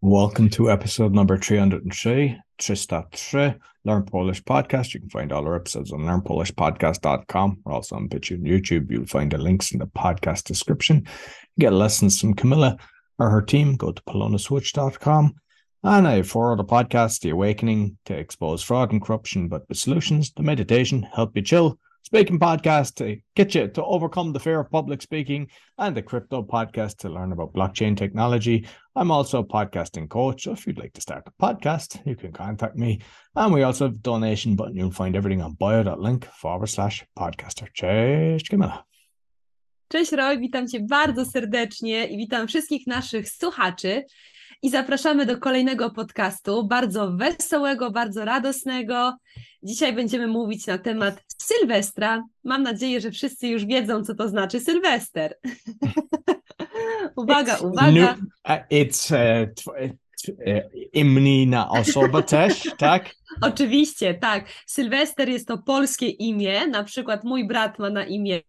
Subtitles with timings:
[0.00, 3.54] Welcome to episode number 303, 303,
[3.84, 4.94] Learn Polish Podcast.
[4.94, 7.62] You can find all our episodes on learnpolishpodcast.com.
[7.64, 8.92] We're also on BitChute and YouTube.
[8.92, 11.08] You'll find the links in the podcast description.
[11.58, 12.78] Get lessons from Camilla
[13.18, 13.74] or her team.
[13.74, 15.34] Go to polonaswitch.com.
[15.82, 19.78] And I have four other podcasts The Awakening to expose fraud and corruption, but with
[19.78, 24.60] solutions, The Meditation, help you chill, Speaking podcast to get you to overcome the fear
[24.60, 28.66] of public speaking, and the Crypto podcast to learn about blockchain technology.
[28.96, 30.44] I'm also a podcasting coach.
[30.44, 33.00] So if you'd like to start a podcast, you can contact me.
[33.36, 34.76] And we also have donation button.
[34.76, 37.72] You'll find everything on bio.link forward slash podcaster.
[37.72, 38.84] Cześć, Camilla.
[39.88, 44.04] Cześć Roy, witam Cię bardzo serdecznie i witam wszystkich naszych słuchaczy.
[44.62, 49.16] I zapraszamy do kolejnego podcastu, bardzo wesołego, bardzo radosnego.
[49.62, 52.24] Dzisiaj będziemy mówić na temat Sylwestra.
[52.44, 55.34] Mam nadzieję, że wszyscy już wiedzą, co to znaczy Sylwester.
[57.16, 57.90] uwaga, it's uwaga.
[57.90, 58.18] New,
[58.70, 59.48] it's uh,
[60.28, 60.62] uh,
[60.92, 63.14] imni na osobę też, tak?
[63.40, 64.44] Oczywiście, tak.
[64.66, 66.66] Sylwester jest to polskie imię.
[66.66, 68.40] Na przykład mój brat ma na imię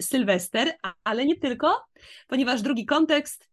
[0.00, 0.72] Sylwester,
[1.04, 1.84] ale nie tylko,
[2.28, 3.51] ponieważ drugi kontekst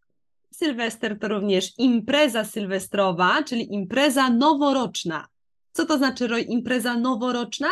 [0.52, 5.28] Sylwester to również impreza sylwestrowa, czyli impreza noworoczna.
[5.72, 7.70] Co to znaczy, impreza noworoczna?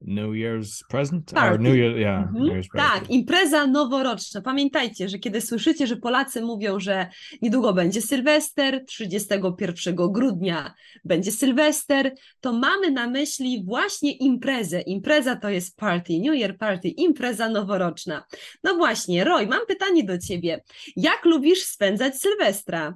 [0.00, 1.32] New Year's present?
[1.36, 2.44] Or New Year, yeah, mhm.
[2.44, 4.40] New Year's tak, impreza noworoczna.
[4.40, 7.06] Pamiętajcie, że kiedy słyszycie, że Polacy mówią, że
[7.42, 14.80] niedługo będzie Sylwester, 31 grudnia będzie Sylwester, to mamy na myśli właśnie imprezę.
[14.80, 18.24] Impreza to jest party, New Year party, impreza noworoczna.
[18.64, 20.62] No właśnie, Roy, mam pytanie do ciebie.
[20.96, 22.94] Jak lubisz spędzać Sylwestra?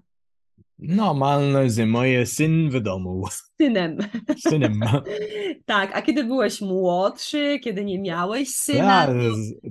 [0.88, 3.24] Normalne, że moje syn w domu.
[3.60, 3.98] Synem.
[4.48, 4.80] Synem.
[5.66, 9.06] tak, a kiedy byłeś młodszy, kiedy nie miałeś syna?
[9.06, 9.08] Ja,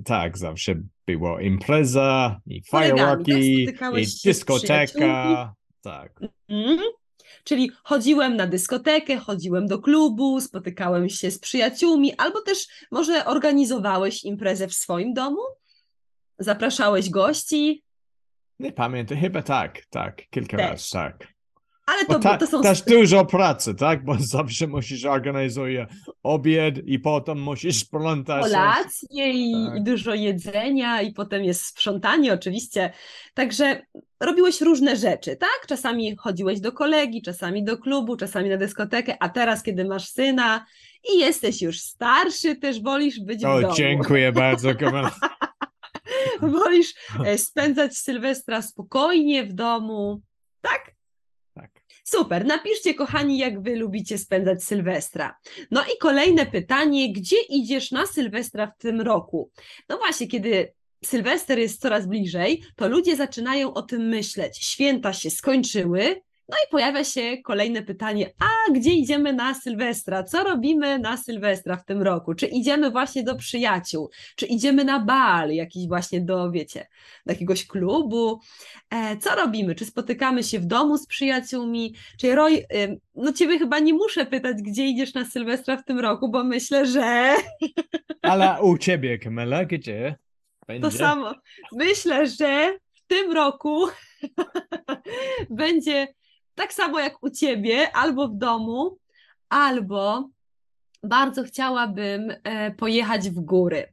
[0.04, 0.74] tak, zawsze
[1.06, 3.64] było impreza i fireworki
[3.96, 5.54] i dyskoteka.
[5.82, 6.20] Tak.
[6.48, 6.78] Mm
[7.44, 14.24] Czyli chodziłem na dyskotekę, chodziłem do klubu, spotykałem się z przyjaciółmi, albo też może organizowałeś
[14.24, 15.40] imprezę w swoim domu?
[16.38, 17.83] Zapraszałeś gości?
[18.60, 21.34] Nie pamiętam, chyba tak, tak, kilka razy, tak.
[21.86, 22.62] Ale to, ta, to są...
[22.62, 24.04] Też dużo pracy, tak?
[24.04, 25.72] Bo zawsze musisz organizować
[26.22, 28.42] obiad i potem musisz sprzątać.
[28.42, 29.78] Kolację i, tak.
[29.78, 32.92] i dużo jedzenia i potem jest sprzątanie oczywiście.
[33.34, 33.82] Także
[34.20, 35.66] robiłeś różne rzeczy, tak?
[35.68, 40.66] Czasami chodziłeś do kolegi, czasami do klubu, czasami na dyskotekę, a teraz, kiedy masz syna
[41.14, 43.74] i jesteś już starszy, też wolisz być o, w domu.
[43.74, 45.10] dziękuję bardzo, Kamila.
[46.58, 46.94] Wolisz
[47.26, 50.20] e, spędzać Sylwestra spokojnie w domu,
[50.60, 50.94] tak?
[51.54, 51.70] Tak.
[52.04, 52.46] Super.
[52.46, 55.36] Napiszcie, kochani, jak wy lubicie spędzać Sylwestra.
[55.70, 59.50] No i kolejne pytanie, gdzie idziesz na Sylwestra w tym roku?
[59.88, 60.72] No właśnie, kiedy
[61.04, 64.58] Sylwester jest coraz bliżej, to ludzie zaczynają o tym myśleć.
[64.58, 70.22] Święta się skończyły, no i pojawia się kolejne pytanie, a gdzie idziemy na Sylwestra?
[70.22, 72.34] Co robimy na Sylwestra w tym roku?
[72.34, 74.10] Czy idziemy właśnie do przyjaciół?
[74.36, 76.86] Czy idziemy na bal jakiś właśnie do, wiecie,
[77.26, 78.40] do jakiegoś klubu?
[78.90, 79.74] E, co robimy?
[79.74, 81.94] Czy spotykamy się w domu z przyjaciółmi?
[82.20, 82.64] Czy Roy,
[83.14, 86.86] no ciebie chyba nie muszę pytać, gdzie idziesz na Sylwestra w tym roku, bo myślę,
[86.86, 87.34] że...
[88.22, 90.16] Ale u ciebie, Kamela, gdzie?
[90.66, 90.90] Będzie?
[90.90, 91.34] To samo.
[91.72, 93.86] Myślę, że w tym roku
[95.50, 96.06] będzie
[96.54, 98.98] tak samo jak u ciebie, albo w domu,
[99.48, 100.30] albo
[101.02, 103.92] bardzo chciałabym e, pojechać w góry.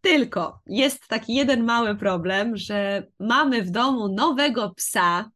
[0.00, 5.30] Tylko jest taki jeden mały problem, że mamy w domu nowego psa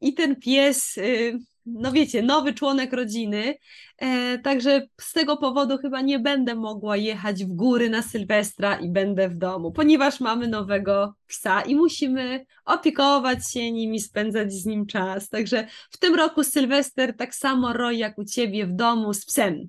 [0.00, 1.38] i ten pies y,
[1.72, 3.54] no wiecie, nowy członek rodziny,
[3.98, 8.90] e, także z tego powodu chyba nie będę mogła jechać w góry na Sylwestra i
[8.90, 14.66] będę w domu, ponieważ mamy nowego psa i musimy opiekować się nim i spędzać z
[14.66, 15.28] nim czas.
[15.28, 19.68] Także w tym roku Sylwester tak samo roj jak u ciebie w domu z psem.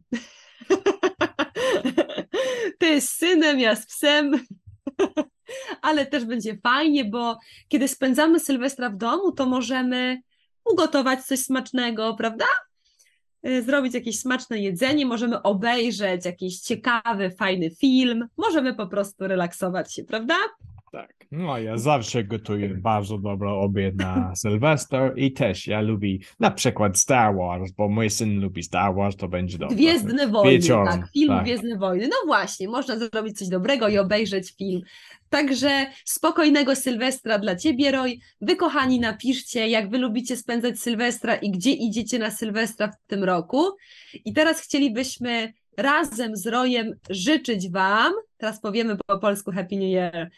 [2.79, 4.31] Ty z synem, ja z psem.
[5.81, 7.37] Ale też będzie fajnie, bo
[7.67, 10.21] kiedy spędzamy Sylwestra w domu, to możemy
[10.65, 12.45] ugotować coś smacznego, prawda?
[13.47, 19.93] Y, zrobić jakieś smaczne jedzenie, możemy obejrzeć jakiś ciekawy, fajny film, możemy po prostu relaksować
[19.93, 20.35] się, prawda?
[20.91, 26.51] Tak, no ja zawsze gotuję bardzo dobry obiad na Sylwester i też ja lubię na
[26.51, 29.75] przykład Star Wars, bo mój syn lubi Star Wars, to będzie dobre.
[29.75, 31.43] Gwiezdne Wojny, Wieczorem, tak, film tak.
[31.43, 34.81] Gwiezdne Wojny, no właśnie, można zrobić coś dobrego i obejrzeć film.
[35.29, 38.17] Także spokojnego Sylwestra dla Ciebie, Roy.
[38.41, 43.23] Wy, kochani, napiszcie, jak Wy lubicie spędzać Sylwestra i gdzie idziecie na Sylwestra w tym
[43.23, 43.63] roku.
[44.25, 50.29] I teraz chcielibyśmy razem z Rojem życzyć Wam, teraz powiemy po polsku Happy New Year,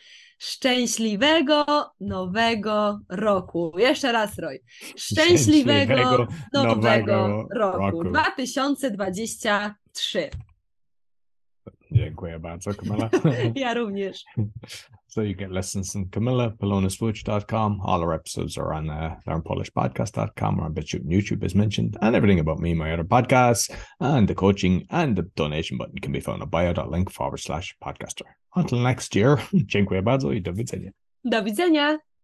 [0.41, 1.65] Szczęśliwego
[1.99, 3.73] nowego roku.
[3.77, 4.59] Jeszcze raz, Roy.
[4.95, 7.79] Szczęśliwego, Szczęśliwego nowego, nowego roku.
[7.79, 8.03] roku.
[8.03, 10.29] 2023.
[11.91, 13.09] Dziękuję bardzo, Camilla.
[13.55, 14.23] Ja również.
[15.07, 17.81] so you get lessons from Camilla, polonaswitch.com.
[17.83, 21.97] All our episodes are on uh, learnpolishpodcast.com or on BitChute and YouTube as mentioned.
[22.01, 26.11] And everything about me, my other podcasts, and the coaching and the donation button can
[26.11, 28.25] be found at bio.link forward slash podcaster.
[28.55, 30.91] Until next year, dziękuję bardzo i do widzenia.
[31.25, 32.10] Do widzenia.